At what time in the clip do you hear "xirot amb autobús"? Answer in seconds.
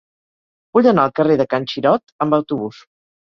1.73-2.81